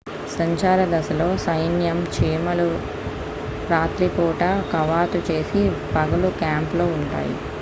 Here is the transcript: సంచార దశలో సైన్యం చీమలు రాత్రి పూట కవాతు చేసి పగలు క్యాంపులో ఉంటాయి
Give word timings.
సంచార 0.35 0.79
దశలో 0.91 1.27
సైన్యం 1.43 1.97
చీమలు 2.15 2.67
రాత్రి 3.69 4.07
పూట 4.15 4.41
కవాతు 4.71 5.21
చేసి 5.29 5.63
పగలు 5.93 6.31
క్యాంపులో 6.41 6.87
ఉంటాయి 6.97 7.35